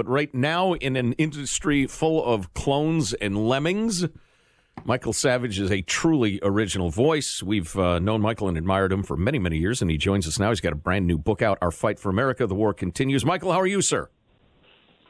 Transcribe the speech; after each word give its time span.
But 0.00 0.08
right 0.08 0.34
now, 0.34 0.72
in 0.72 0.96
an 0.96 1.12
industry 1.18 1.86
full 1.86 2.24
of 2.24 2.54
clones 2.54 3.12
and 3.12 3.36
lemmings, 3.36 4.06
Michael 4.82 5.12
Savage 5.12 5.60
is 5.60 5.70
a 5.70 5.82
truly 5.82 6.40
original 6.42 6.88
voice. 6.88 7.42
We've 7.42 7.76
uh, 7.76 7.98
known 7.98 8.22
Michael 8.22 8.48
and 8.48 8.56
admired 8.56 8.92
him 8.92 9.02
for 9.02 9.18
many, 9.18 9.38
many 9.38 9.58
years, 9.58 9.82
and 9.82 9.90
he 9.90 9.98
joins 9.98 10.26
us 10.26 10.38
now. 10.38 10.48
He's 10.48 10.62
got 10.62 10.72
a 10.72 10.76
brand 10.76 11.06
new 11.06 11.18
book 11.18 11.42
out, 11.42 11.58
Our 11.60 11.70
Fight 11.70 11.98
for 11.98 12.08
America. 12.08 12.46
The 12.46 12.54
War 12.54 12.72
Continues. 12.72 13.26
Michael, 13.26 13.52
how 13.52 13.60
are 13.60 13.66
you, 13.66 13.82
sir? 13.82 14.08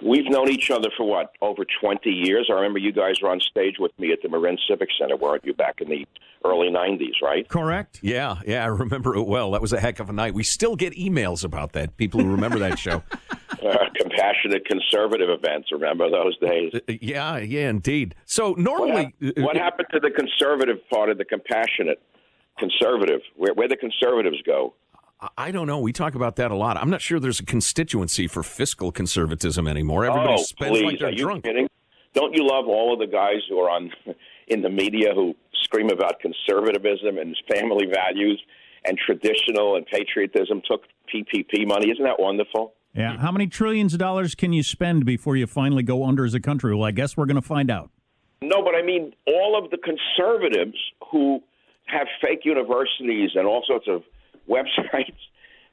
We've 0.03 0.31
known 0.31 0.49
each 0.49 0.71
other 0.71 0.89
for 0.97 1.07
what, 1.07 1.33
over 1.43 1.65
20 1.81 2.09
years? 2.11 2.49
I 2.51 2.55
remember 2.55 2.79
you 2.79 2.93
guys 2.93 3.21
were 3.23 3.31
on 3.31 3.41
stage 3.41 3.77
with 3.79 3.93
me 3.99 4.13
at 4.13 4.21
the 4.23 4.29
Marin 4.29 4.57
Civic 4.69 4.89
Center, 4.99 5.17
weren't 5.17 5.45
you, 5.45 5.53
back 5.53 5.81
in 5.81 5.89
the 5.89 6.07
early 6.45 6.69
90s, 6.69 7.21
right? 7.23 7.47
Correct. 7.49 8.01
Yeah, 8.03 8.41
yeah, 8.47 8.65
I 8.65 8.69
remember 8.69 9.15
it 9.15 9.25
well. 9.25 9.51
That 9.51 9.61
was 9.61 9.73
a 9.73 9.81
heck 9.81 10.01
of 10.01 10.09
a 10.09 10.13
night. 10.13 10.33
We 10.33 10.43
still 10.43 10.75
get 10.75 10.95
emails 10.95 11.45
about 11.45 11.73
that, 11.73 11.97
people 11.97 12.21
who 12.21 12.31
remember 12.31 12.59
that 12.61 12.79
show. 12.79 13.03
Uh, 13.61 13.77
compassionate 13.95 14.65
conservative 14.65 15.29
events, 15.29 15.71
remember 15.71 16.09
those 16.09 16.39
days? 16.39 16.73
Uh, 16.73 16.95
yeah, 17.03 17.37
yeah, 17.37 17.69
indeed. 17.69 18.15
So 18.25 18.55
normally. 18.57 19.15
What, 19.21 19.37
hap- 19.37 19.45
what 19.45 19.57
happened 19.57 19.89
to 19.93 20.01
the 20.01 20.11
conservative 20.11 20.79
part 20.89 21.11
of 21.11 21.19
the 21.19 21.27
compassionate 21.27 22.01
conservative? 22.59 23.21
Where, 23.37 23.53
where 23.53 23.69
the 23.69 23.77
conservatives 23.77 24.41
go? 24.47 24.73
I 25.37 25.51
don't 25.51 25.67
know. 25.67 25.79
We 25.79 25.93
talk 25.93 26.15
about 26.15 26.37
that 26.37 26.51
a 26.51 26.57
lot. 26.57 26.77
I'm 26.77 26.89
not 26.89 27.03
sure 27.03 27.21
there's 27.21 27.41
a 27.41 27.45
constituency 27.45 28.27
for 28.27 28.43
fiscal 28.43 28.91
conservatism 28.91 29.69
anymore. 29.69 30.07
Everybody 30.07 30.35
oh, 30.39 30.43
spends 30.43 30.79
please. 30.79 30.85
like 30.85 30.99
they're 30.99 31.09
Are 31.09 31.13
you 31.13 31.25
drunk. 31.25 31.45
Kidding? 31.45 31.69
Don't 32.15 32.35
you 32.35 32.47
love 32.47 32.67
all 32.67 32.93
of 32.93 32.99
the 32.99 33.07
guys 33.07 33.39
who 33.49 33.59
are 33.59 33.71
on 33.71 33.91
in 34.49 34.63
the 34.63 34.71
media 34.71 35.13
who 35.15 35.35
scream 35.63 35.91
about 35.91 36.21
conservatism 36.21 37.19
and 37.19 37.37
family 37.53 37.87
values 37.87 38.43
and 38.87 38.97
traditional 38.97 39.77
and 39.77 39.85
patriotism? 39.87 40.63
Took 40.69 40.85
PPP 41.15 41.67
money. 41.67 41.91
Isn't 41.91 42.05
that 42.05 42.19
wonderful? 42.19 42.73
Yeah. 42.95 43.19
How 43.19 43.31
many 43.31 43.47
trillions 43.47 43.93
of 43.93 43.99
dollars 43.99 44.35
can 44.35 44.53
you 44.53 44.63
spend 44.63 45.05
before 45.05 45.37
you 45.37 45.47
finally 45.47 45.83
go 45.83 46.05
under 46.05 46.25
as 46.25 46.35
a 46.35 46.41
country? 46.41 46.75
Well, 46.75 46.85
I 46.85 46.93
guess 46.93 47.17
we're 47.17 47.27
going 47.27 47.37
to 47.37 47.43
find 47.43 47.71
out. 47.71 47.91
No, 48.43 48.63
but 48.63 48.75
I 48.75 48.83
mean 48.83 49.13
all 49.27 49.63
of 49.63 49.71
the 49.71 49.77
conservatives 49.77 50.79
who 51.13 51.41
have 51.87 52.07
fake 52.23 52.41
universities 52.45 53.31
and 53.35 53.47
all 53.47 53.63
sorts 53.67 53.87
of 53.87 54.03
websites. 54.51 55.15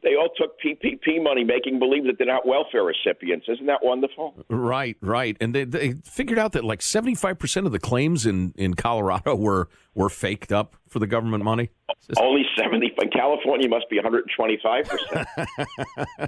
They 0.04 0.16
all 0.16 0.30
took 0.38 0.60
PPP 0.62 1.24
money, 1.24 1.44
making 1.44 1.80
believe 1.80 2.06
that 2.06 2.20
they're 2.20 2.28
not 2.28 2.46
welfare 2.48 2.84
recipients. 2.84 3.48
Isn't 3.50 3.66
that 3.66 3.84
wonderful? 3.84 4.46
Right, 4.48 4.96
right. 5.02 5.36
And 5.42 5.56
they, 5.56 5.64
they 5.64 5.96
figured 6.04 6.38
out 6.38 6.52
that 6.52 6.64
like 6.64 6.82
75% 6.82 7.66
of 7.66 7.72
the 7.72 7.80
claims 7.80 8.28
in, 8.28 8.54
in 8.56 8.76
Colorado 8.76 9.36
were, 9.36 9.70
were 9.96 10.10
faked 10.10 10.52
up 10.52 10.76
for 10.88 11.00
the 11.00 11.08
government 11.08 11.44
money. 11.44 11.72
Only 12.22 12.46
70. 12.56 12.94
In 13.02 13.10
California, 13.10 13.68
must 13.68 13.90
be 13.90 14.00
125%. 14.00 15.26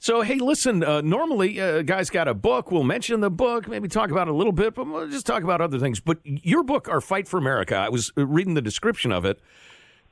So, 0.00 0.22
hey, 0.22 0.36
listen, 0.36 0.84
uh, 0.84 1.00
normally 1.00 1.60
uh, 1.60 1.82
guys 1.82 2.08
got 2.08 2.28
a 2.28 2.34
book. 2.34 2.70
We'll 2.70 2.84
mention 2.84 3.20
the 3.20 3.30
book, 3.30 3.66
maybe 3.66 3.88
talk 3.88 4.12
about 4.12 4.28
it 4.28 4.30
a 4.30 4.34
little 4.34 4.52
bit, 4.52 4.76
but 4.76 4.86
we'll 4.86 5.08
just 5.08 5.26
talk 5.26 5.42
about 5.42 5.60
other 5.60 5.80
things. 5.80 5.98
But 5.98 6.18
your 6.24 6.62
book, 6.62 6.88
Our 6.88 7.00
Fight 7.00 7.26
for 7.26 7.36
America, 7.36 7.74
I 7.74 7.88
was 7.88 8.12
reading 8.16 8.54
the 8.54 8.62
description 8.62 9.10
of 9.10 9.24
it. 9.24 9.40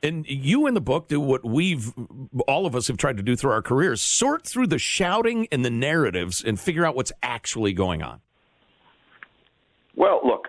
And 0.06 0.24
you 0.28 0.68
in 0.68 0.74
the 0.74 0.80
book 0.80 1.08
do 1.08 1.20
what 1.20 1.44
we've, 1.44 1.92
all 2.46 2.64
of 2.64 2.76
us 2.76 2.86
have 2.86 2.96
tried 2.96 3.16
to 3.16 3.24
do 3.24 3.34
through 3.34 3.50
our 3.50 3.62
careers 3.62 4.00
sort 4.00 4.46
through 4.46 4.68
the 4.68 4.78
shouting 4.78 5.48
and 5.50 5.64
the 5.64 5.70
narratives 5.70 6.44
and 6.44 6.60
figure 6.60 6.86
out 6.86 6.94
what's 6.94 7.10
actually 7.24 7.72
going 7.72 8.02
on. 8.02 8.20
Well, 9.96 10.20
look, 10.24 10.46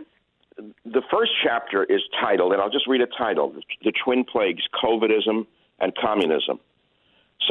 the 0.85 1.01
first 1.09 1.31
chapter 1.43 1.83
is 1.83 2.01
titled, 2.21 2.53
and 2.53 2.61
I'll 2.61 2.69
just 2.69 2.87
read 2.87 3.01
a 3.01 3.07
title 3.17 3.55
The 3.83 3.93
Twin 4.03 4.25
Plagues 4.25 4.61
COVIDism 4.83 5.47
and 5.79 5.93
Communism. 5.95 6.59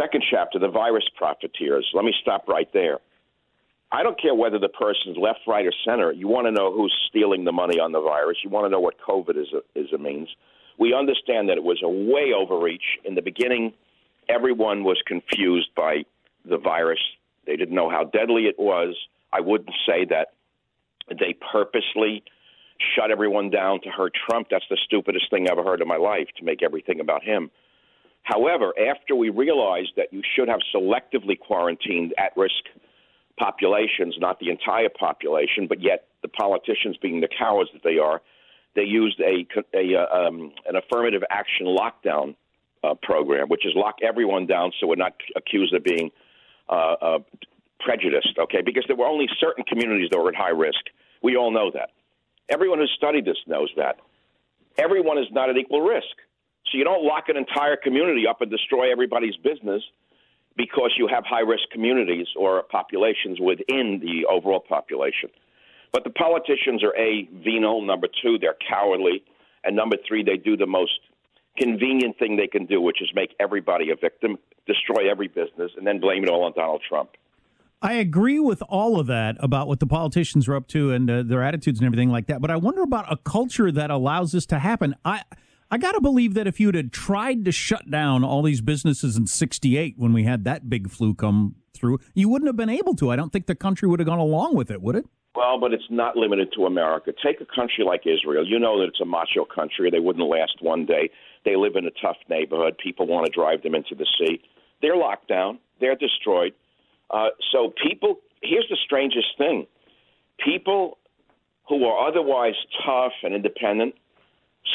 Second 0.01 0.23
chapter, 0.31 0.61
The 0.61 0.69
Virus 0.69 1.05
Profiteers. 1.17 1.91
Let 1.93 2.05
me 2.05 2.15
stop 2.23 2.47
right 2.49 2.69
there. 2.73 2.99
I 3.91 4.03
don't 4.03 4.21
care 4.21 4.35
whether 4.35 4.59
the 4.59 4.69
person's 4.69 5.17
left, 5.17 5.41
right, 5.47 5.65
or 5.65 5.73
center. 5.85 6.13
You 6.13 6.29
want 6.29 6.47
to 6.47 6.53
know 6.53 6.73
who's 6.73 6.95
stealing 7.09 7.45
the 7.45 7.53
money 7.53 7.81
on 7.81 7.93
the 7.93 8.01
virus. 8.01 8.39
You 8.45 8.51
want 8.51 8.67
to 8.67 8.71
know 8.71 8.81
what 8.81 8.95
COVID 9.01 9.37
is, 9.37 9.49
is 9.75 9.93
means. 9.99 10.29
We 10.87 10.95
understand 10.95 11.49
that 11.49 11.57
it 11.57 11.65
was 11.65 11.81
a 11.83 11.89
way 11.89 12.33
overreach. 12.33 13.01
In 13.05 13.17
the 13.17 13.21
beginning, 13.21 13.73
everyone 14.29 14.85
was 14.85 15.03
confused 15.05 15.71
by 15.77 16.05
the 16.49 16.59
virus. 16.59 17.01
They 17.45 17.57
didn't 17.57 17.75
know 17.75 17.91
how 17.91 18.05
deadly 18.05 18.45
it 18.45 18.55
was. 18.57 18.95
I 19.33 19.41
wouldn't 19.41 19.75
say 19.85 20.05
that 20.05 20.29
they 21.09 21.35
purposely 21.51 22.23
shut 22.95 23.11
everyone 23.11 23.51
down 23.51 23.81
to 23.81 23.89
hurt 23.89 24.13
Trump. 24.31 24.47
That's 24.49 24.69
the 24.71 24.79
stupidest 24.85 25.29
thing 25.29 25.49
I've 25.51 25.59
ever 25.59 25.65
heard 25.65 25.83
in 25.83 25.89
my 25.89 25.97
life 25.97 26.29
to 26.39 26.45
make 26.45 26.63
everything 26.63 27.01
about 27.01 27.25
him. 27.25 27.51
However, 28.23 28.73
after 28.79 29.17
we 29.17 29.29
realized 29.29 29.95
that 29.97 30.13
you 30.13 30.23
should 30.37 30.47
have 30.49 30.61
selectively 30.73 31.37
quarantined 31.37 32.15
at 32.17 32.31
risk 32.37 32.63
populations, 33.41 34.15
not 34.21 34.39
the 34.39 34.51
entire 34.51 34.89
population, 34.89 35.67
but 35.69 35.83
yet 35.83 36.07
the 36.23 36.29
politicians, 36.29 36.97
being 37.03 37.21
the 37.23 37.29
cowards 37.37 37.71
that 37.73 37.83
they 37.83 37.99
are, 37.99 38.23
they 38.77 38.85
used 38.85 39.21
a, 39.21 39.47
a 39.75 39.97
uh, 39.97 40.29
um, 40.29 40.53
an 40.67 40.77
affirmative 40.77 41.23
action 41.31 41.67
lockdown 41.67 42.37
uh, 42.85 42.95
program, 43.03 43.49
which 43.49 43.67
is 43.67 43.73
lock 43.75 43.97
everyone 44.03 44.47
down 44.47 44.71
so 44.79 44.87
we're 44.87 44.95
not 44.97 45.15
accused 45.35 45.75
of 45.75 45.83
being 45.83 46.11
uh, 46.69 46.95
uh, 47.01 47.19
prejudiced. 47.81 48.39
Okay, 48.39 48.63
because 48.65 48.85
there 48.87 48.97
were 48.97 49.07
only 49.07 49.27
certain 49.41 49.65
communities 49.65 50.11
that 50.13 50.19
were 50.19 50.29
at 50.29 50.37
high 50.37 50.51
risk. 50.51 50.81
We 51.23 51.37
all 51.37 51.51
know 51.51 51.71
that. 51.73 51.91
Everyone 52.49 52.79
who's 52.79 52.95
studied 52.97 53.25
this 53.25 53.39
knows 53.47 53.71
that. 53.77 53.97
Everyone 54.79 55.19
is 55.19 55.27
not 55.33 55.51
at 55.51 55.57
equal 55.57 55.81
risk. 55.81 56.15
So 56.71 56.79
you 56.79 56.85
don't 56.85 57.05
lock 57.05 57.29
an 57.29 57.37
entire 57.37 57.77
community 57.77 58.27
up 58.29 58.43
and 58.43 58.51
destroy 58.51 58.93
everybody's 58.93 59.37
business 59.37 59.83
because 60.57 60.93
you 60.99 61.09
have 61.09 61.25
high 61.25 61.41
risk 61.41 61.65
communities 61.73 62.27
or 62.37 62.63
populations 62.63 63.39
within 63.41 64.01
the 64.03 64.27
overall 64.27 64.61
population. 64.61 65.31
But 65.97 66.05
the 66.05 66.11
politicians 66.11 66.85
are 66.85 66.95
A, 66.95 67.27
venal, 67.43 67.81
number 67.81 68.07
two, 68.23 68.37
they're 68.39 68.59
cowardly, 68.69 69.25
and 69.65 69.75
number 69.75 69.97
three, 70.07 70.23
they 70.23 70.37
do 70.37 70.55
the 70.55 70.67
most 70.67 70.93
convenient 71.57 72.19
thing 72.19 72.37
they 72.37 72.49
can 72.49 72.67
do, 72.67 72.83
which 72.83 73.01
is 73.01 73.11
make 73.15 73.31
everybody 73.41 73.89
a 73.91 73.97
victim, 73.97 74.37
destroy 74.67 75.11
every 75.11 75.29
business, 75.29 75.71
and 75.75 75.87
then 75.87 75.99
blame 75.99 76.23
it 76.23 76.29
all 76.29 76.45
on 76.45 76.53
Donald 76.55 76.83
Trump. 76.87 77.13
I 77.81 77.95
agree 77.95 78.39
with 78.39 78.63
all 78.69 79.01
of 79.01 79.07
that 79.07 79.37
about 79.41 79.69
what 79.69 79.81
the 79.81 79.87
politicians 79.87 80.47
are 80.49 80.55
up 80.55 80.69
to 80.69 80.93
and 80.93 81.11
uh, 81.11 81.23
their 81.23 81.43
attitudes 81.43 81.81
and 81.81 81.87
everything 81.87 82.11
like 82.11 82.27
that. 82.27 82.43
But 82.43 82.51
I 82.51 82.57
wonder 82.57 82.83
about 82.83 83.11
a 83.11 83.17
culture 83.17 83.73
that 83.73 83.91
allows 83.91 84.33
this 84.33 84.45
to 84.47 84.59
happen. 84.59 84.97
I 85.03 85.23
I 85.71 85.79
got 85.79 85.93
to 85.93 86.03
believe 86.03 86.35
that 86.35 86.47
if 86.47 86.61
you'd 86.61 86.75
had 86.75 86.93
tried 86.93 87.47
to 87.47 87.53
shut 87.53 87.91
down 87.91 88.23
all 88.23 88.43
these 88.43 88.61
businesses 88.61 89.17
in 89.17 89.27
68 89.27 89.95
when 89.97 90.13
we 90.13 90.25
had 90.25 90.45
that 90.45 90.69
big 90.69 90.91
flu 90.91 91.15
come 91.15 91.55
through, 91.73 92.01
you 92.13 92.29
wouldn't 92.29 92.51
have 92.51 92.57
been 92.57 92.69
able 92.69 92.95
to. 92.97 93.11
I 93.11 93.17
don't 93.17 93.33
think 93.33 93.47
the 93.47 93.55
country 93.55 93.89
would 93.89 93.99
have 93.99 94.07
gone 94.07 94.19
along 94.19 94.57
with 94.57 94.71
it, 94.71 94.83
would 94.83 94.95
it? 94.95 95.07
Well, 95.37 95.61
but 95.61 95.75
it's 95.75 95.85
not 95.91 96.17
limited 96.17 96.49
to 96.57 96.65
America. 96.65 97.13
Take 97.23 97.43
a 97.43 97.45
country 97.45 97.85
like 97.85 98.07
Israel. 98.07 98.47
You 98.47 98.59
know 98.59 98.81
that 98.81 98.89
it's 98.89 99.01
a 99.03 99.05
macho 99.05 99.45
country. 99.45 99.91
They 99.91 100.01
wouldn't 100.01 100.27
last 100.27 100.57
one 100.63 100.87
day. 100.87 101.11
They 101.45 101.57
live 101.57 101.77
in 101.77 101.85
a 101.85 101.91
tough 102.03 102.17
neighborhood. 102.31 102.79
People 102.79 103.07
want 103.07 103.27
to 103.27 103.33
drive 103.33 103.63
them 103.63 103.75
into 103.75 103.95
the 103.95 104.07
sea. 104.19 104.41
They're 104.81 104.97
locked 104.97 105.29
down. 105.29 105.59
They're 105.79 105.95
destroyed. 105.95 106.55
Uh, 107.11 107.29
so 107.53 107.73
people, 107.87 108.21
here's 108.43 108.67
the 108.71 108.79
strangest 108.83 109.37
thing: 109.37 109.67
people 110.43 110.97
who 111.69 111.85
are 111.85 112.09
otherwise 112.09 112.55
tough 112.87 113.13
and 113.23 113.35
independent 113.35 113.95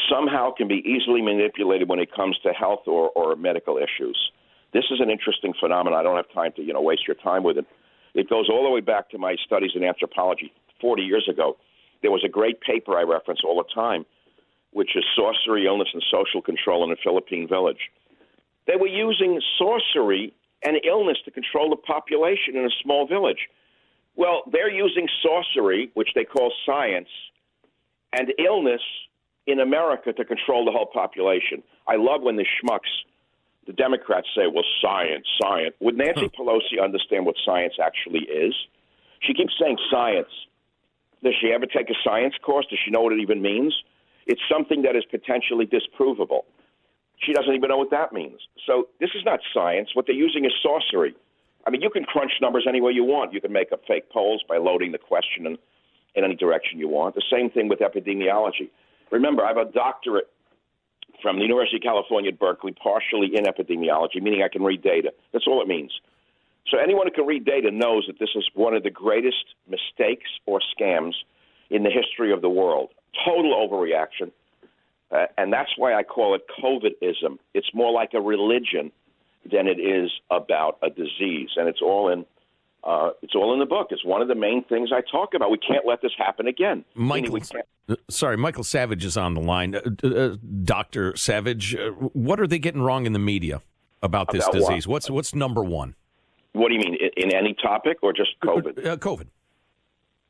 somehow 0.08 0.52
can 0.52 0.68
be 0.68 0.82
easily 0.86 1.22
manipulated 1.22 1.88
when 1.88 1.98
it 1.98 2.14
comes 2.14 2.38
to 2.44 2.52
health 2.52 2.82
or, 2.86 3.10
or 3.10 3.34
medical 3.34 3.78
issues. 3.78 4.30
This 4.72 4.84
is 4.90 5.00
an 5.00 5.10
interesting 5.10 5.54
phenomenon. 5.58 5.98
I 5.98 6.02
don't 6.02 6.16
have 6.16 6.32
time 6.32 6.52
to 6.56 6.62
you 6.62 6.72
know 6.72 6.80
waste 6.80 7.02
your 7.06 7.16
time 7.16 7.42
with 7.42 7.58
it. 7.58 7.66
It 8.14 8.28
goes 8.28 8.48
all 8.50 8.64
the 8.64 8.70
way 8.70 8.80
back 8.80 9.10
to 9.10 9.18
my 9.18 9.36
studies 9.44 9.72
in 9.74 9.84
anthropology 9.84 10.52
40 10.80 11.02
years 11.02 11.28
ago. 11.28 11.56
There 12.02 12.10
was 12.10 12.24
a 12.24 12.28
great 12.28 12.60
paper 12.60 12.96
I 12.96 13.02
reference 13.02 13.40
all 13.44 13.56
the 13.56 13.74
time, 13.74 14.04
which 14.72 14.96
is 14.96 15.04
Sorcery, 15.16 15.66
Illness, 15.66 15.88
and 15.92 16.02
Social 16.10 16.42
Control 16.42 16.84
in 16.84 16.90
a 16.90 16.96
Philippine 17.02 17.48
Village. 17.48 17.90
They 18.66 18.76
were 18.76 18.88
using 18.88 19.40
sorcery 19.58 20.32
and 20.64 20.76
illness 20.84 21.18
to 21.24 21.30
control 21.30 21.70
the 21.70 21.76
population 21.76 22.56
in 22.56 22.64
a 22.64 22.70
small 22.82 23.06
village. 23.06 23.48
Well, 24.14 24.42
they're 24.50 24.70
using 24.70 25.08
sorcery, 25.22 25.90
which 25.94 26.10
they 26.14 26.24
call 26.24 26.52
science, 26.66 27.08
and 28.12 28.32
illness 28.38 28.82
in 29.46 29.58
America 29.58 30.12
to 30.12 30.24
control 30.24 30.64
the 30.64 30.70
whole 30.70 30.86
population. 30.86 31.62
I 31.88 31.96
love 31.96 32.22
when 32.22 32.36
the 32.36 32.44
schmucks, 32.44 32.90
the 33.66 33.72
Democrats 33.72 34.26
say, 34.34 34.46
well, 34.52 34.64
science, 34.80 35.26
science. 35.40 35.74
Would 35.80 35.96
Nancy 35.96 36.28
Pelosi 36.28 36.82
understand 36.82 37.26
what 37.26 37.36
science 37.44 37.74
actually 37.82 38.26
is? 38.26 38.54
She 39.20 39.34
keeps 39.34 39.54
saying 39.60 39.78
science. 39.90 40.28
Does 41.22 41.34
she 41.40 41.52
ever 41.52 41.66
take 41.66 41.88
a 41.88 41.94
science 42.02 42.34
course? 42.42 42.66
Does 42.68 42.80
she 42.84 42.90
know 42.90 43.02
what 43.02 43.12
it 43.12 43.20
even 43.20 43.40
means? 43.40 43.74
It's 44.26 44.40
something 44.50 44.82
that 44.82 44.96
is 44.96 45.04
potentially 45.10 45.66
disprovable. 45.66 46.42
She 47.18 47.32
doesn't 47.32 47.54
even 47.54 47.68
know 47.68 47.76
what 47.78 47.90
that 47.90 48.12
means. 48.12 48.40
So 48.66 48.88
this 48.98 49.10
is 49.14 49.22
not 49.24 49.38
science. 49.54 49.90
What 49.94 50.06
they're 50.06 50.16
using 50.16 50.44
is 50.44 50.52
sorcery. 50.60 51.14
I 51.64 51.70
mean, 51.70 51.80
you 51.80 51.90
can 51.90 52.04
crunch 52.04 52.32
numbers 52.40 52.66
any 52.68 52.80
way 52.80 52.90
you 52.90 53.04
want. 53.04 53.32
You 53.32 53.40
can 53.40 53.52
make 53.52 53.70
up 53.70 53.82
fake 53.86 54.10
polls 54.10 54.42
by 54.48 54.56
loading 54.58 54.90
the 54.90 54.98
question 54.98 55.46
in, 55.46 55.56
in 56.16 56.24
any 56.24 56.34
direction 56.34 56.80
you 56.80 56.88
want. 56.88 57.14
The 57.14 57.22
same 57.30 57.50
thing 57.50 57.68
with 57.68 57.78
epidemiology. 57.78 58.70
Remember, 59.12 59.44
I 59.44 59.48
have 59.48 59.58
a 59.58 59.70
doctorate 59.70 60.31
from 61.22 61.36
the 61.36 61.42
University 61.42 61.76
of 61.76 61.82
California 61.82 62.32
at 62.32 62.38
Berkeley, 62.38 62.72
partially 62.72 63.36
in 63.36 63.44
epidemiology, 63.44 64.20
meaning 64.20 64.42
I 64.42 64.48
can 64.48 64.62
read 64.62 64.82
data. 64.82 65.12
That's 65.32 65.46
all 65.46 65.62
it 65.62 65.68
means. 65.68 65.92
So 66.70 66.78
anyone 66.78 67.06
who 67.06 67.12
can 67.12 67.26
read 67.26 67.44
data 67.44 67.70
knows 67.70 68.04
that 68.06 68.18
this 68.18 68.30
is 68.34 68.48
one 68.54 68.74
of 68.74 68.82
the 68.82 68.90
greatest 68.90 69.44
mistakes 69.68 70.30
or 70.46 70.60
scams 70.78 71.14
in 71.70 71.82
the 71.82 71.90
history 71.90 72.32
of 72.32 72.42
the 72.42 72.48
world. 72.48 72.90
Total 73.24 73.52
overreaction. 73.54 74.30
Uh, 75.10 75.26
and 75.36 75.52
that's 75.52 75.70
why 75.76 75.94
I 75.94 76.02
call 76.02 76.34
it 76.34 76.42
COVIDism. 76.62 77.38
It's 77.54 77.70
more 77.74 77.92
like 77.92 78.14
a 78.14 78.20
religion 78.20 78.92
than 79.50 79.66
it 79.66 79.78
is 79.78 80.10
about 80.30 80.78
a 80.82 80.88
disease. 80.88 81.50
And 81.56 81.68
it's 81.68 81.82
all 81.82 82.10
in 82.10 82.24
uh, 82.84 83.10
it's 83.22 83.34
all 83.34 83.52
in 83.54 83.60
the 83.60 83.66
book. 83.66 83.88
It's 83.90 84.04
one 84.04 84.22
of 84.22 84.28
the 84.28 84.34
main 84.34 84.64
things 84.64 84.90
I 84.92 85.00
talk 85.10 85.34
about. 85.34 85.50
We 85.50 85.58
can't 85.58 85.86
let 85.86 86.02
this 86.02 86.12
happen 86.18 86.46
again. 86.48 86.84
Michael, 86.94 87.38
uh, 87.88 87.94
sorry, 88.10 88.36
Michael 88.36 88.64
Savage 88.64 89.04
is 89.04 89.16
on 89.16 89.34
the 89.34 89.40
line. 89.40 89.74
Uh, 89.74 90.06
uh, 90.06 90.36
Doctor 90.64 91.14
Savage, 91.16 91.74
uh, 91.74 91.90
what 91.90 92.40
are 92.40 92.46
they 92.46 92.58
getting 92.58 92.82
wrong 92.82 93.06
in 93.06 93.12
the 93.12 93.18
media 93.18 93.62
about 94.02 94.30
this 94.32 94.44
About 94.44 94.60
what? 94.60 94.68
disease? 94.70 94.88
What's 94.88 95.10
what's 95.10 95.34
number 95.34 95.62
one? 95.62 95.94
What 96.54 96.68
do 96.68 96.74
you 96.74 96.80
mean? 96.80 96.96
In, 97.16 97.24
in 97.30 97.34
any 97.34 97.54
topic 97.62 97.98
or 98.02 98.12
just 98.12 98.30
COVID? 98.44 98.84
Uh, 98.86 98.96
COVID. 98.96 99.28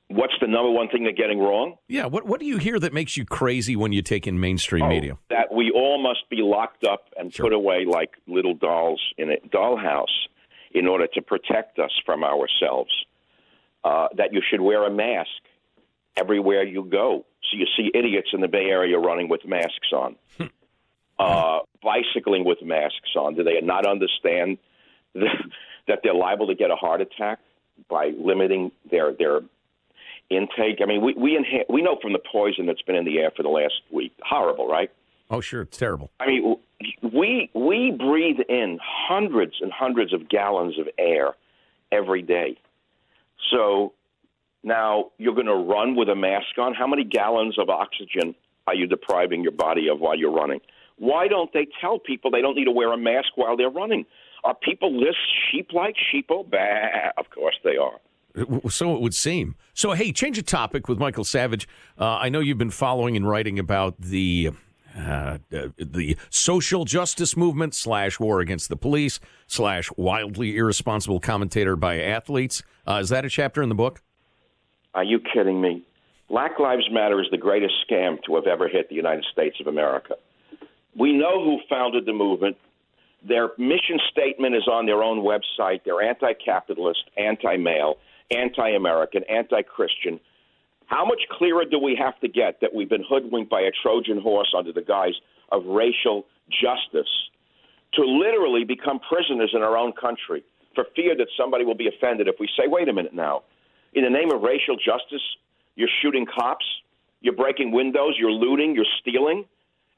What's 0.08 0.34
the 0.42 0.46
number 0.46 0.70
one 0.70 0.88
thing 0.88 1.04
they're 1.04 1.12
getting 1.12 1.38
wrong? 1.38 1.76
Yeah. 1.88 2.04
What 2.04 2.26
what 2.26 2.38
do 2.38 2.44
you 2.46 2.58
hear 2.58 2.78
that 2.78 2.92
makes 2.92 3.16
you 3.16 3.24
crazy 3.24 3.76
when 3.76 3.92
you 3.92 4.02
take 4.02 4.26
in 4.26 4.38
mainstream 4.38 4.84
Oh, 4.84 4.88
media? 4.88 5.16
That 5.30 5.52
we 5.54 5.70
all 5.74 6.02
must 6.02 6.28
be 6.28 6.38
locked 6.42 6.84
up 6.84 7.06
and 7.16 7.32
Sure. 7.32 7.46
put 7.46 7.52
away 7.54 7.86
like 7.86 8.10
little 8.26 8.54
dolls 8.54 9.00
in 9.16 9.30
a 9.30 9.36
dollhouse 9.48 10.04
in 10.74 10.86
order 10.86 11.06
to 11.06 11.22
protect 11.22 11.78
us 11.78 11.92
from 12.04 12.24
ourselves. 12.24 12.90
Uh, 13.84 14.06
that 14.16 14.32
you 14.32 14.40
should 14.48 14.60
wear 14.60 14.86
a 14.86 14.90
mask 14.90 15.28
everywhere 16.16 16.62
you 16.62 16.84
go. 16.84 17.24
So 17.50 17.56
you 17.56 17.66
see 17.76 17.90
idiots 17.92 18.28
in 18.32 18.40
the 18.40 18.46
Bay 18.46 18.66
Area 18.66 18.96
running 18.96 19.28
with 19.28 19.44
masks 19.44 19.92
on, 19.92 20.14
uh, 21.18 21.60
bicycling 21.82 22.44
with 22.44 22.62
masks 22.62 23.16
on. 23.16 23.34
Do 23.34 23.42
they 23.42 23.60
not 23.60 23.86
understand 23.86 24.58
that 25.14 26.00
they're 26.04 26.14
liable 26.14 26.46
to 26.46 26.54
get 26.54 26.70
a 26.70 26.76
heart 26.76 27.00
attack 27.00 27.40
by 27.90 28.12
limiting 28.16 28.70
their 28.88 29.12
their 29.12 29.40
intake? 30.30 30.78
I 30.80 30.86
mean, 30.86 31.02
we 31.02 31.14
we, 31.14 31.36
inha- 31.36 31.68
we 31.68 31.82
know 31.82 31.98
from 32.00 32.12
the 32.12 32.20
poison 32.30 32.66
that's 32.66 32.82
been 32.82 32.96
in 32.96 33.04
the 33.04 33.18
air 33.18 33.32
for 33.36 33.42
the 33.42 33.48
last 33.48 33.74
week. 33.90 34.12
Horrible, 34.22 34.68
right? 34.68 34.90
Oh, 35.28 35.40
sure, 35.40 35.62
it's 35.62 35.78
terrible. 35.78 36.10
I 36.20 36.26
mean, 36.26 36.56
we 37.02 37.50
we 37.54 37.90
breathe 37.90 38.40
in 38.48 38.78
hundreds 38.82 39.54
and 39.60 39.72
hundreds 39.72 40.12
of 40.12 40.28
gallons 40.28 40.78
of 40.78 40.88
air 40.98 41.34
every 41.90 42.22
day. 42.22 42.58
So 43.50 43.92
now 44.62 45.10
you're 45.18 45.34
going 45.34 45.46
to 45.46 45.54
run 45.54 45.96
with 45.96 46.08
a 46.08 46.14
mask 46.14 46.58
on. 46.58 46.74
How 46.74 46.86
many 46.86 47.04
gallons 47.04 47.58
of 47.58 47.68
oxygen 47.68 48.34
are 48.66 48.74
you 48.74 48.86
depriving 48.86 49.42
your 49.42 49.52
body 49.52 49.88
of 49.88 50.00
while 50.00 50.16
you're 50.16 50.32
running? 50.32 50.60
Why 50.98 51.26
don't 51.26 51.52
they 51.52 51.66
tell 51.80 51.98
people 51.98 52.30
they 52.30 52.40
don't 52.40 52.54
need 52.54 52.66
to 52.66 52.70
wear 52.70 52.92
a 52.92 52.96
mask 52.96 53.30
while 53.34 53.56
they're 53.56 53.70
running? 53.70 54.06
Are 54.44 54.54
people 54.54 55.00
this 55.00 55.16
sheep-like 55.50 55.96
sheeple? 55.96 56.48
Bah, 56.48 57.10
of 57.16 57.30
course 57.30 57.56
they 57.64 57.76
are. 57.76 57.98
So 58.70 58.94
it 58.94 59.00
would 59.00 59.14
seem. 59.14 59.56
So, 59.74 59.92
hey, 59.92 60.12
change 60.12 60.38
of 60.38 60.46
topic 60.46 60.88
with 60.88 60.98
Michael 60.98 61.24
Savage. 61.24 61.68
Uh, 61.98 62.16
I 62.16 62.28
know 62.28 62.40
you've 62.40 62.58
been 62.58 62.70
following 62.70 63.16
and 63.16 63.28
writing 63.28 63.58
about 63.58 64.00
the 64.00 64.50
uh, 64.96 65.38
uh, 65.52 65.68
the 65.78 66.16
social 66.30 66.84
justice 66.84 67.36
movement 67.36 67.74
slash 67.74 68.20
war 68.20 68.40
against 68.40 68.68
the 68.68 68.76
police 68.76 69.20
slash 69.46 69.90
wildly 69.96 70.56
irresponsible 70.56 71.20
commentator 71.20 71.76
by 71.76 72.00
athletes. 72.00 72.62
Uh, 72.86 73.00
is 73.02 73.08
that 73.08 73.24
a 73.24 73.28
chapter 73.28 73.62
in 73.62 73.68
the 73.68 73.74
book? 73.74 74.02
Are 74.94 75.04
you 75.04 75.20
kidding 75.32 75.60
me? 75.60 75.82
Black 76.28 76.58
Lives 76.58 76.88
Matter 76.90 77.20
is 77.20 77.26
the 77.30 77.38
greatest 77.38 77.74
scam 77.88 78.22
to 78.24 78.34
have 78.36 78.46
ever 78.46 78.68
hit 78.68 78.88
the 78.88 78.94
United 78.94 79.24
States 79.32 79.56
of 79.60 79.66
America. 79.66 80.14
We 80.98 81.12
know 81.12 81.42
who 81.44 81.58
founded 81.68 82.06
the 82.06 82.12
movement. 82.12 82.56
Their 83.26 83.50
mission 83.58 83.98
statement 84.10 84.54
is 84.54 84.66
on 84.66 84.86
their 84.86 85.02
own 85.02 85.18
website. 85.18 85.80
They're 85.84 86.02
anti 86.02 86.32
capitalist, 86.44 87.04
anti 87.16 87.56
male, 87.56 87.96
anti 88.30 88.70
American, 88.70 89.22
anti 89.24 89.62
Christian. 89.62 90.20
How 90.92 91.06
much 91.06 91.22
clearer 91.30 91.64
do 91.64 91.78
we 91.78 91.96
have 91.96 92.20
to 92.20 92.28
get 92.28 92.60
that 92.60 92.74
we've 92.74 92.88
been 92.88 93.02
hoodwinked 93.08 93.50
by 93.50 93.62
a 93.62 93.70
Trojan 93.82 94.20
horse 94.20 94.52
under 94.54 94.74
the 94.74 94.82
guise 94.82 95.14
of 95.50 95.64
racial 95.64 96.26
justice 96.50 97.08
to 97.94 98.02
literally 98.04 98.64
become 98.64 99.00
prisoners 99.00 99.52
in 99.54 99.62
our 99.62 99.74
own 99.74 99.94
country 99.94 100.44
for 100.74 100.84
fear 100.94 101.16
that 101.16 101.28
somebody 101.34 101.64
will 101.64 101.74
be 101.74 101.88
offended 101.88 102.28
if 102.28 102.34
we 102.38 102.46
say, 102.58 102.64
wait 102.66 102.90
a 102.90 102.92
minute 102.92 103.14
now, 103.14 103.42
in 103.94 104.04
the 104.04 104.10
name 104.10 104.30
of 104.32 104.42
racial 104.42 104.76
justice, 104.76 105.22
you're 105.76 105.88
shooting 106.02 106.26
cops, 106.26 106.64
you're 107.22 107.36
breaking 107.36 107.72
windows, 107.72 108.16
you're 108.18 108.30
looting, 108.30 108.74
you're 108.74 108.84
stealing, 109.00 109.46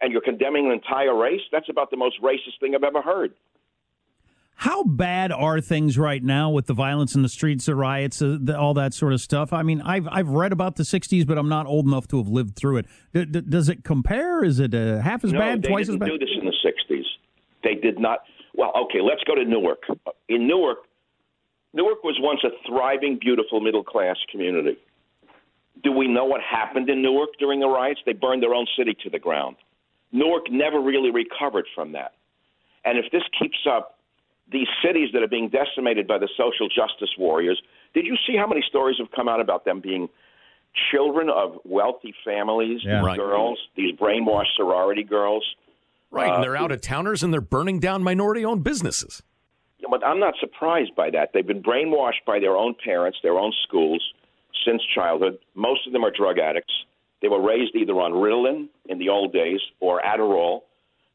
and 0.01 0.13
you're 0.13 0.23
condemning 0.23 0.67
an 0.67 0.73
entire 0.73 1.17
race? 1.17 1.43
That's 1.51 1.69
about 1.69 1.91
the 1.91 1.97
most 1.97 2.23
racist 2.23 2.61
thing 2.61 2.77
I've 2.77 2.85
ever 2.85 3.03
heard. 3.03 3.35
How 4.57 4.85
bad 4.85 5.33
are 5.33 5.61
things 5.61 5.99
right 5.99 6.23
now 6.23 6.51
with 6.51 6.67
the 6.67 6.75
violence 6.75 7.15
in 7.15 7.23
the 7.23 7.29
streets, 7.29 7.67
the 7.67 7.75
riots, 7.75 8.23
uh, 8.23 8.39
the, 8.41 8.57
all 8.57 8.75
that 8.75 8.95
sort 8.95 9.13
of 9.13 9.21
stuff? 9.21 9.53
I 9.53 9.63
mean, 9.63 9.81
I've 9.81 10.07
I've 10.11 10.29
read 10.29 10.53
about 10.53 10.77
the 10.77 10.85
'60s, 10.85 11.27
but 11.27 11.39
I'm 11.39 11.49
not 11.49 11.67
old 11.67 11.87
enough 11.87 12.07
to 12.09 12.19
have 12.19 12.29
lived 12.29 12.57
through 12.57 12.79
it. 12.79 12.87
D- 13.13 13.25
d- 13.25 13.41
does 13.41 13.69
it 13.69 13.83
compare? 13.85 14.45
Is 14.45 14.61
it 14.61 14.75
uh, 14.75 15.01
half 15.01 15.25
as 15.25 15.33
no, 15.33 15.41
bad, 15.41 15.63
they 15.63 15.69
twice 15.69 15.87
didn't 15.87 16.03
as 16.03 16.09
bad? 16.09 16.19
do 16.19 16.25
this 16.25 16.35
in 16.39 16.47
the 16.47 16.95
60s. 16.95 17.05
They 17.65 17.75
did 17.75 17.99
not. 17.99 18.21
Well, 18.55 18.73
okay, 18.85 19.01
let's 19.01 19.25
go 19.25 19.35
to 19.35 19.45
Newark. 19.45 19.83
In 20.29 20.47
Newark, 20.47 20.79
Newark 21.73 22.05
was 22.05 22.17
once 22.21 22.41
a 22.45 22.51
thriving, 22.69 23.19
beautiful 23.21 23.61
middle 23.61 23.83
class 23.83 24.17
community. 24.31 24.79
Do 25.83 25.91
we 25.91 26.07
know 26.07 26.25
what 26.25 26.41
happened 26.41 26.89
in 26.89 27.03
Newark 27.03 27.31
during 27.41 27.59
the 27.59 27.67
riots? 27.67 28.01
They 28.07 28.13
burned 28.13 28.43
their 28.43 28.55
own 28.55 28.67
city 28.79 28.97
to 29.03 29.11
the 29.11 29.19
ground. 29.19 29.57
Newark 30.13 30.45
never 30.49 30.81
really 30.81 31.11
recovered 31.11 31.67
from 31.75 31.93
that. 31.93 32.13
And 32.85 32.97
if 32.99 33.11
this 33.11 33.23
keeps 33.41 33.59
up, 33.69 33.94
these 34.51 34.69
cities 34.85 35.09
that 35.13 35.23
are 35.23 35.29
being 35.29 35.49
decimated 35.49 36.07
by 36.07 36.19
the 36.19 36.29
social 36.37 36.69
justice 36.69 37.11
warriors. 37.19 37.61
Did 37.95 38.05
you 38.07 38.17
see 38.27 38.37
how 38.37 38.47
many 38.47 38.63
stories 38.69 38.97
have 38.99 39.11
come 39.11 39.29
out 39.29 39.41
about 39.41 39.65
them 39.65 39.81
being 39.81 40.09
children 40.91 41.29
of 41.31 41.59
wealthy 41.65 42.15
families, 42.25 42.81
Yeah. 42.85 43.03
Right. 43.03 43.17
girls, 43.19 43.59
these 43.77 43.95
brainwashed 43.97 44.55
sorority 44.57 45.05
girls? 45.05 45.45
Right, 46.11 46.31
Uh, 46.31 46.35
and 46.37 46.45
they're 46.45 46.57
out 46.57 46.73
of 46.73 46.81
towners 46.81 47.23
and 47.23 47.33
they're 47.33 47.41
burning 47.41 47.81
down 47.81 48.03
minority 48.03 48.45
owned 48.45 48.63
businesses. 48.65 49.23
Yeah, 49.79 49.87
But 49.91 50.05
I'm 50.07 50.19
not 50.21 50.35
surprised 50.41 50.95
by 50.95 51.11
that. 51.11 51.33
They've 51.33 51.47
been 51.47 51.63
brainwashed 51.63 52.25
by 52.27 52.39
their 52.39 52.57
own 52.57 52.75
parents, 52.85 53.19
their 53.23 53.39
own 53.39 53.53
schools 53.63 54.03
since 54.65 54.83
childhood. 54.95 55.39
Most 55.55 55.87
of 55.87 55.93
them 55.93 56.05
are 56.05 56.11
drug 56.11 56.39
addicts. 56.39 56.73
They 57.23 57.29
were 57.29 57.41
raised 57.41 57.75
either 57.75 57.95
on 58.01 58.13
Ritalin 58.13 58.69
in 58.87 58.99
the 58.99 59.09
old 59.09 59.33
days 59.33 59.61
or 59.81 60.01
Adderall. 60.03 60.63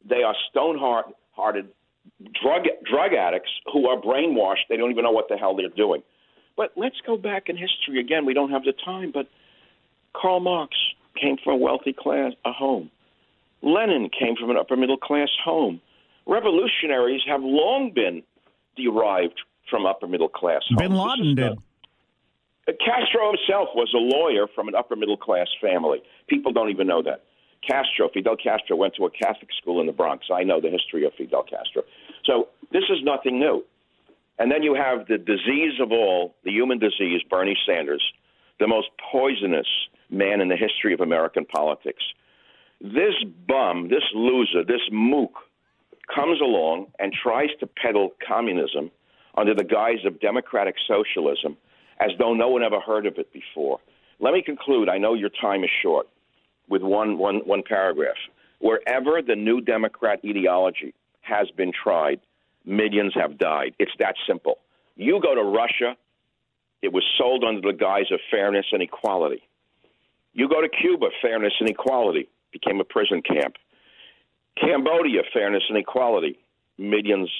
They 0.04 0.22
are 0.22 0.34
stone-hearted 0.50 1.68
drug 2.42 2.64
drug 2.90 3.12
addicts 3.14 3.50
who 3.72 3.88
are 3.88 4.00
brainwashed. 4.00 4.68
They 4.68 4.76
don't 4.76 4.90
even 4.90 5.04
know 5.04 5.10
what 5.10 5.28
the 5.28 5.36
hell 5.36 5.56
they're 5.56 5.68
doing. 5.68 6.02
But 6.56 6.72
let's 6.76 6.96
go 7.06 7.16
back 7.16 7.48
in 7.48 7.56
history 7.56 8.00
again. 8.00 8.26
We 8.26 8.34
don't 8.34 8.50
have 8.50 8.64
the 8.64 8.74
time, 8.84 9.12
but 9.12 9.28
Karl 10.14 10.40
Marx 10.40 10.76
came 11.20 11.36
from 11.42 11.54
a 11.54 11.56
wealthy 11.56 11.94
class, 11.98 12.32
a 12.44 12.52
home. 12.52 12.90
Lenin 13.62 14.10
came 14.10 14.36
from 14.36 14.50
an 14.50 14.56
upper 14.56 14.76
middle 14.76 14.96
class 14.96 15.28
home. 15.42 15.80
Revolutionaries 16.26 17.22
have 17.26 17.42
long 17.42 17.92
been 17.94 18.22
derived 18.76 19.40
from 19.68 19.86
upper 19.86 20.06
middle 20.06 20.28
class 20.28 20.62
homes. 20.68 20.80
Bin 20.80 20.94
Laden 20.94 21.34
did. 21.34 21.58
Uh, 22.68 22.72
Castro 22.84 23.32
himself 23.32 23.68
was 23.74 23.92
a 23.94 23.98
lawyer 23.98 24.46
from 24.54 24.68
an 24.68 24.74
upper 24.74 24.96
middle 24.96 25.16
class 25.16 25.48
family. 25.60 26.02
People 26.28 26.52
don't 26.52 26.70
even 26.70 26.86
know 26.86 27.02
that. 27.02 27.24
Castro, 27.66 28.08
Fidel 28.12 28.36
Castro, 28.36 28.76
went 28.76 28.94
to 28.96 29.04
a 29.04 29.10
Catholic 29.10 29.50
school 29.60 29.80
in 29.80 29.86
the 29.86 29.92
Bronx. 29.92 30.26
I 30.32 30.44
know 30.44 30.60
the 30.60 30.70
history 30.70 31.04
of 31.04 31.12
Fidel 31.14 31.42
Castro. 31.42 31.82
So 32.24 32.48
this 32.72 32.84
is 32.90 32.98
nothing 33.02 33.38
new. 33.38 33.64
And 34.38 34.50
then 34.50 34.62
you 34.62 34.74
have 34.74 35.06
the 35.06 35.18
disease 35.18 35.80
of 35.80 35.92
all, 35.92 36.34
the 36.44 36.50
human 36.50 36.78
disease, 36.78 37.20
Bernie 37.28 37.56
Sanders, 37.66 38.02
the 38.58 38.66
most 38.66 38.88
poisonous 39.12 39.66
man 40.08 40.40
in 40.40 40.48
the 40.48 40.56
history 40.56 40.94
of 40.94 41.00
American 41.00 41.44
politics. 41.44 42.02
This 42.80 43.14
bum, 43.46 43.88
this 43.88 44.04
loser, 44.14 44.64
this 44.64 44.80
mook 44.90 45.32
comes 46.14 46.40
along 46.40 46.86
and 46.98 47.12
tries 47.12 47.50
to 47.60 47.66
peddle 47.66 48.10
communism 48.26 48.90
under 49.36 49.54
the 49.54 49.64
guise 49.64 50.04
of 50.06 50.20
democratic 50.20 50.74
socialism 50.88 51.56
as 52.00 52.10
though 52.18 52.32
no 52.34 52.48
one 52.48 52.62
ever 52.62 52.80
heard 52.80 53.06
of 53.06 53.18
it 53.18 53.32
before. 53.32 53.78
Let 54.18 54.32
me 54.34 54.42
conclude. 54.42 54.88
I 54.88 54.98
know 54.98 55.14
your 55.14 55.30
time 55.40 55.64
is 55.64 55.70
short 55.82 56.08
with 56.68 56.82
one, 56.82 57.18
one, 57.18 57.36
one 57.44 57.62
paragraph. 57.66 58.16
Wherever 58.58 59.22
the 59.22 59.36
new 59.36 59.60
Democrat 59.60 60.20
ideology 60.24 60.94
has 61.30 61.50
been 61.56 61.72
tried, 61.72 62.20
millions 62.64 63.14
have 63.14 63.38
died. 63.38 63.74
It's 63.78 63.92
that 63.98 64.16
simple. 64.26 64.58
You 64.96 65.20
go 65.22 65.34
to 65.34 65.42
Russia, 65.42 65.96
it 66.82 66.92
was 66.92 67.04
sold 67.16 67.44
under 67.44 67.60
the 67.60 67.76
guise 67.76 68.10
of 68.12 68.20
fairness 68.30 68.66
and 68.72 68.82
equality. 68.82 69.42
You 70.32 70.48
go 70.48 70.60
to 70.60 70.68
Cuba, 70.68 71.06
fairness 71.22 71.54
and 71.60 71.68
equality 71.68 72.28
became 72.52 72.80
a 72.80 72.84
prison 72.84 73.22
camp. 73.22 73.56
Cambodia, 74.60 75.22
fairness 75.32 75.62
and 75.68 75.78
equality, 75.78 76.38
millions, 76.78 77.30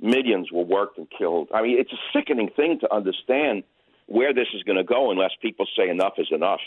millions 0.00 0.52
were 0.52 0.64
worked 0.64 0.98
and 0.98 1.08
killed. 1.10 1.48
I 1.54 1.62
mean, 1.62 1.78
it's 1.78 1.92
a 1.92 2.02
sickening 2.12 2.50
thing 2.54 2.78
to 2.80 2.94
understand 2.94 3.64
where 4.06 4.34
this 4.34 4.48
is 4.54 4.62
going 4.62 4.78
to 4.78 4.84
go 4.84 5.10
unless 5.10 5.30
people 5.40 5.66
say 5.76 5.88
enough 5.88 6.14
is 6.18 6.28
enough. 6.30 6.60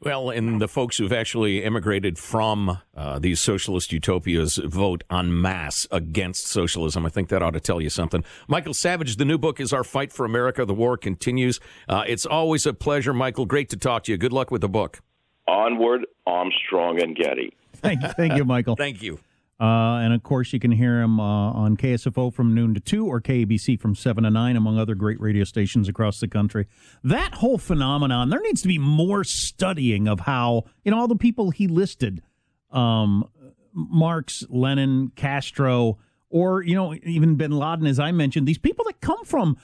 Well, 0.00 0.28
and 0.28 0.60
the 0.60 0.68
folks 0.68 0.98
who've 0.98 1.12
actually 1.12 1.64
immigrated 1.64 2.18
from 2.18 2.78
uh, 2.94 3.18
these 3.18 3.40
socialist 3.40 3.92
utopias 3.92 4.56
vote 4.56 5.02
en 5.10 5.40
masse 5.40 5.86
against 5.90 6.48
socialism. 6.48 7.06
I 7.06 7.08
think 7.08 7.28
that 7.30 7.42
ought 7.42 7.52
to 7.52 7.60
tell 7.60 7.80
you 7.80 7.88
something. 7.88 8.22
Michael 8.46 8.74
Savage, 8.74 9.16
the 9.16 9.24
new 9.24 9.38
book 9.38 9.58
is 9.58 9.72
Our 9.72 9.84
Fight 9.84 10.12
for 10.12 10.26
America. 10.26 10.66
The 10.66 10.74
War 10.74 10.98
Continues. 10.98 11.60
Uh, 11.88 12.04
it's 12.06 12.26
always 12.26 12.66
a 12.66 12.74
pleasure, 12.74 13.14
Michael. 13.14 13.46
Great 13.46 13.70
to 13.70 13.76
talk 13.78 14.04
to 14.04 14.12
you. 14.12 14.18
Good 14.18 14.34
luck 14.34 14.50
with 14.50 14.60
the 14.60 14.68
book. 14.68 15.00
Onward, 15.48 16.04
Armstrong, 16.26 17.02
and 17.02 17.16
Getty. 17.16 17.54
Thank, 17.76 18.02
thank 18.16 18.36
you, 18.36 18.44
Michael. 18.44 18.76
Thank 18.76 19.02
you. 19.02 19.18
Uh, 19.58 20.00
and 20.02 20.12
of 20.12 20.22
course, 20.22 20.52
you 20.52 20.60
can 20.60 20.70
hear 20.70 21.00
him 21.00 21.18
uh, 21.18 21.50
on 21.52 21.76
KSFO 21.76 22.32
from 22.32 22.54
noon 22.54 22.74
to 22.74 22.80
2 22.80 23.06
or 23.06 23.20
KABC 23.20 23.80
from 23.80 23.94
7 23.94 24.24
to 24.24 24.30
9, 24.30 24.56
among 24.56 24.78
other 24.78 24.94
great 24.94 25.18
radio 25.18 25.44
stations 25.44 25.88
across 25.88 26.20
the 26.20 26.28
country. 26.28 26.66
That 27.02 27.34
whole 27.36 27.56
phenomenon, 27.56 28.28
there 28.28 28.40
needs 28.40 28.60
to 28.62 28.68
be 28.68 28.78
more 28.78 29.24
studying 29.24 30.08
of 30.08 30.20
how, 30.20 30.64
you 30.84 30.90
know, 30.90 30.98
all 30.98 31.08
the 31.08 31.16
people 31.16 31.50
he 31.50 31.68
listed 31.68 32.22
um, 32.70 33.28
Marx, 33.72 34.44
Lenin, 34.50 35.12
Castro, 35.16 35.98
or, 36.28 36.62
you 36.62 36.74
know, 36.74 36.94
even 37.04 37.36
bin 37.36 37.52
Laden, 37.52 37.86
as 37.86 37.98
I 37.98 38.12
mentioned, 38.12 38.46
these 38.46 38.58
people 38.58 38.84
that 38.86 39.00
come 39.00 39.24
from 39.24 39.56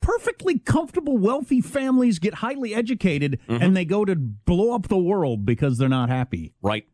perfectly 0.00 0.58
comfortable, 0.58 1.16
wealthy 1.16 1.60
families, 1.60 2.18
get 2.18 2.34
highly 2.34 2.74
educated, 2.74 3.38
and 3.48 3.76
they 3.76 3.84
go 3.84 4.04
to 4.04 4.14
blow 4.16 4.74
up 4.74 4.88
the 4.88 4.98
world 4.98 5.46
because 5.46 5.78
they're 5.78 5.88
not 5.88 6.08
happy. 6.08 6.52
Right. 6.62 6.86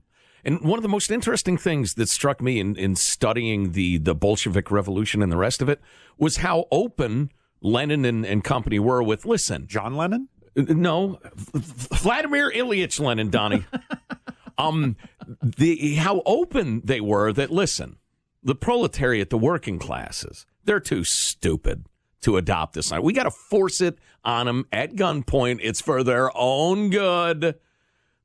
And 0.44 0.60
one 0.60 0.78
of 0.78 0.82
the 0.82 0.88
most 0.88 1.10
interesting 1.10 1.56
things 1.56 1.94
that 1.94 2.08
struck 2.08 2.42
me 2.42 2.60
in, 2.60 2.76
in 2.76 2.96
studying 2.96 3.72
the, 3.72 3.98
the 3.98 4.14
Bolshevik 4.14 4.70
Revolution 4.70 5.22
and 5.22 5.32
the 5.32 5.36
rest 5.36 5.62
of 5.62 5.68
it 5.68 5.80
was 6.18 6.38
how 6.38 6.66
open 6.70 7.30
Lenin 7.60 8.04
and, 8.04 8.26
and 8.26 8.44
company 8.44 8.78
were 8.78 9.02
with 9.02 9.24
listen, 9.24 9.66
John 9.66 9.96
Lennon? 9.96 10.28
No, 10.56 11.18
Vladimir 11.54 12.52
Ilyich 12.52 13.00
Lenin, 13.00 13.30
Donnie. 13.30 13.64
um, 14.58 14.96
the 15.42 15.94
how 15.96 16.22
open 16.26 16.82
they 16.84 17.00
were 17.00 17.32
that 17.32 17.50
listen, 17.50 17.96
the 18.42 18.54
proletariat, 18.54 19.30
the 19.30 19.38
working 19.38 19.78
classes, 19.78 20.46
they're 20.64 20.78
too 20.78 21.02
stupid 21.02 21.86
to 22.20 22.36
adopt 22.36 22.74
this. 22.74 22.92
We 22.92 23.12
got 23.12 23.24
to 23.24 23.30
force 23.30 23.80
it 23.80 23.98
on 24.24 24.46
them 24.46 24.66
at 24.72 24.94
gunpoint. 24.94 25.58
It's 25.62 25.80
for 25.80 26.02
their 26.02 26.30
own 26.36 26.90
good. 26.90 27.56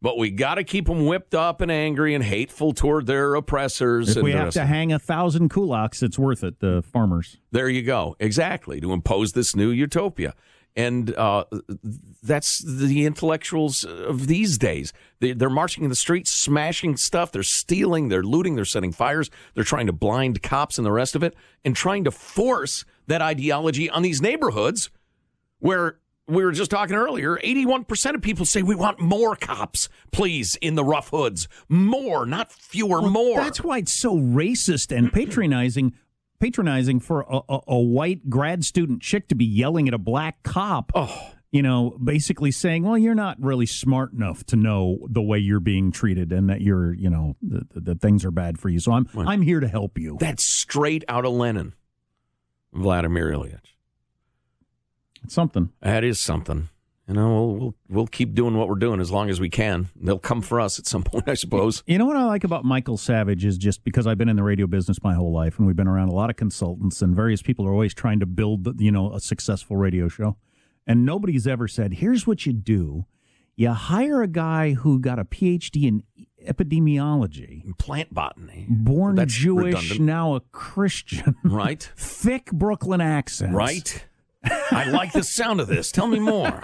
But 0.01 0.17
we 0.17 0.31
got 0.31 0.55
to 0.55 0.63
keep 0.63 0.87
them 0.87 1.05
whipped 1.05 1.35
up 1.35 1.59
and 1.59 1.69
angry 1.69 2.15
and 2.15 2.23
hateful 2.23 2.73
toward 2.73 3.05
their 3.05 3.35
oppressors. 3.35 4.15
If 4.15 4.23
we 4.23 4.31
have 4.31 4.53
to 4.53 4.65
hang 4.65 4.93
a 4.93 4.99
thousand 4.99 5.49
kulaks, 5.49 6.01
it's 6.01 6.17
worth 6.17 6.43
it. 6.43 6.59
The 6.59 6.81
farmers. 6.81 7.37
there 7.51 7.67
you 7.67 7.81
go. 7.81 8.15
Exactly. 8.19 8.79
To 8.79 8.93
impose 8.93 9.33
this 9.33 9.55
new 9.55 9.69
utopia. 9.71 10.35
And 10.75 11.13
uh, 11.15 11.43
that's 12.23 12.59
the 12.59 13.05
intellectuals 13.05 13.83
of 13.83 14.27
these 14.27 14.57
days. 14.57 14.93
They, 15.19 15.33
they're 15.33 15.49
marching 15.49 15.83
in 15.83 15.89
the 15.89 15.95
streets, 15.95 16.31
smashing 16.31 16.95
stuff. 16.95 17.33
They're 17.33 17.43
stealing, 17.43 18.07
they're 18.07 18.23
looting, 18.23 18.55
they're 18.55 18.63
setting 18.63 18.93
fires. 18.93 19.29
They're 19.55 19.63
trying 19.65 19.87
to 19.87 19.93
blind 19.93 20.41
cops 20.41 20.77
and 20.77 20.85
the 20.85 20.91
rest 20.91 21.15
of 21.15 21.23
it, 21.23 21.35
and 21.65 21.75
trying 21.75 22.05
to 22.05 22.11
force 22.11 22.85
that 23.07 23.21
ideology 23.21 23.89
on 23.89 24.03
these 24.03 24.21
neighborhoods 24.21 24.89
where 25.57 25.97
we 26.29 26.43
were 26.45 26.51
just 26.51 26.71
talking 26.71 26.95
earlier 26.95 27.37
81% 27.37 28.15
of 28.15 28.21
people 28.21 28.45
say 28.45 28.61
we 28.61 28.75
want 28.75 28.99
more 28.99 29.35
cops, 29.35 29.89
please, 30.11 30.57
in 30.61 30.75
the 30.75 30.83
rough 30.83 31.09
hoods. 31.09 31.47
More, 31.67 32.25
not 32.25 32.51
fewer, 32.51 33.01
more. 33.01 33.39
That's 33.39 33.63
why 33.63 33.79
it's 33.79 33.93
so 33.93 34.15
racist 34.15 34.95
and 34.95 35.11
patronizing. 35.11 35.93
Patronizing 36.39 37.01
for 37.01 37.21
a, 37.29 37.41
a, 37.49 37.59
a 37.67 37.79
white 37.79 38.29
grad 38.29 38.63
student 38.63 39.01
chick 39.01 39.27
to 39.27 39.35
be 39.35 39.43
yelling 39.43 39.89
at 39.89 39.93
a 39.93 39.97
black 39.97 40.41
cop. 40.43 40.91
Oh. 40.95 41.31
You 41.51 41.63
know, 41.63 41.97
basically 42.01 42.51
saying, 42.51 42.83
"Well, 42.83 42.97
you're 42.97 43.15
not 43.15 43.35
really 43.41 43.65
smart 43.65 44.13
enough 44.13 44.45
to 44.45 44.55
know 44.55 44.99
the 45.09 45.21
way 45.21 45.39
you're 45.39 45.59
being 45.59 45.91
treated, 45.91 46.31
and 46.31 46.49
that 46.49 46.61
you're, 46.61 46.93
you 46.93 47.09
know, 47.09 47.35
the 47.41 47.65
that 47.81 48.01
things 48.01 48.23
are 48.23 48.31
bad 48.31 48.57
for 48.59 48.69
you. 48.69 48.79
So 48.79 48.93
I'm, 48.93 49.09
I'm 49.17 49.41
here 49.41 49.59
to 49.59 49.67
help 49.67 49.97
you." 49.97 50.15
That's 50.19 50.45
straight 50.45 51.03
out 51.09 51.25
of 51.25 51.33
Lenin, 51.33 51.73
Vladimir 52.71 53.33
Ilyich. 53.33 53.59
It's 55.23 55.33
something. 55.33 55.69
That 55.81 56.03
is 56.03 56.19
something. 56.19 56.69
You 57.07 57.15
know, 57.15 57.29
we'll, 57.29 57.55
we'll 57.55 57.75
we'll 57.89 58.07
keep 58.07 58.35
doing 58.35 58.55
what 58.55 58.69
we're 58.69 58.75
doing 58.75 58.99
as 59.01 59.09
long 59.09 59.31
as 59.31 59.39
we 59.39 59.49
can. 59.49 59.89
They'll 59.95 60.19
come 60.19 60.41
for 60.43 60.61
us 60.61 60.77
at 60.77 60.85
some 60.85 61.01
point, 61.11 61.27
I 61.27 61.33
suppose. 61.33 61.81
You 61.87 61.97
know 61.97 62.05
what 62.05 62.17
I 62.17 62.25
like 62.25 62.43
about 62.43 62.65
Michael 62.65 62.97
Savage 62.97 63.45
is 63.45 63.57
just 63.57 63.83
because 63.83 64.05
I've 64.05 64.19
been 64.19 64.29
in 64.29 64.35
the 64.35 64.43
radio 64.43 64.67
business 64.67 65.01
my 65.03 65.15
whole 65.15 65.33
life, 65.33 65.57
and 65.57 65.65
we've 65.65 65.75
been 65.75 65.87
around 65.87 66.09
a 66.09 66.13
lot 66.13 66.29
of 66.29 66.35
consultants, 66.35 67.01
and 67.01 67.15
various 67.15 67.41
people 67.41 67.65
are 67.65 67.71
always 67.71 67.95
trying 67.95 68.19
to 68.19 68.27
build, 68.27 68.79
you 68.79 68.91
know, 68.91 69.11
a 69.11 69.19
successful 69.19 69.75
radio 69.75 70.07
show, 70.07 70.37
and 70.85 71.03
nobody's 71.03 71.47
ever 71.47 71.67
said, 71.67 71.93
"Here's 71.93 72.27
what 72.27 72.45
you 72.45 72.53
do: 72.53 73.05
you 73.55 73.71
hire 73.71 74.21
a 74.21 74.27
guy 74.27 74.73
who 74.73 74.99
got 74.99 75.17
a 75.17 75.25
PhD 75.25 75.85
in 75.87 76.03
epidemiology, 76.47 77.75
Plant 77.77 78.13
botany, 78.13 78.67
born 78.69 79.15
That's 79.15 79.33
Jewish, 79.33 79.73
redundant. 79.73 79.99
now 80.01 80.35
a 80.35 80.41
Christian, 80.51 81.35
right? 81.43 81.81
thick 81.97 82.51
Brooklyn 82.51 83.01
accent, 83.01 83.53
Right. 83.53 84.05
I 84.71 84.85
like 84.85 85.11
the 85.11 85.23
sound 85.23 85.59
of 85.59 85.67
this. 85.67 85.91
Tell 85.91 86.07
me 86.07 86.19
more. 86.19 86.61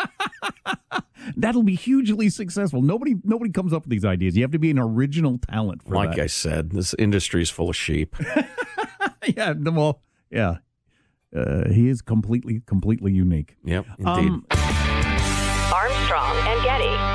That'll 1.35 1.63
be 1.63 1.75
hugely 1.75 2.29
successful. 2.29 2.81
Nobody, 2.81 3.15
nobody 3.23 3.51
comes 3.51 3.73
up 3.73 3.83
with 3.83 3.89
these 3.89 4.05
ideas. 4.05 4.35
You 4.35 4.43
have 4.43 4.51
to 4.51 4.59
be 4.59 4.71
an 4.71 4.79
original 4.79 5.39
talent 5.39 5.83
for 5.83 5.95
Like 5.95 6.15
that. 6.15 6.21
I 6.21 6.27
said, 6.27 6.71
this 6.71 6.93
industry 6.99 7.41
is 7.41 7.49
full 7.49 7.69
of 7.69 7.75
sheep. 7.75 8.15
yeah, 9.25 9.53
no, 9.57 9.71
well, 9.71 10.01
yeah. 10.29 10.57
Uh, 11.35 11.69
he 11.69 11.89
is 11.89 12.01
completely, 12.01 12.61
completely 12.65 13.11
unique. 13.11 13.55
Yep, 13.65 13.85
indeed. 13.99 14.29
Um, 14.29 14.45
Armstrong 15.73 16.37
and 16.47 16.63
Getty. 16.63 17.14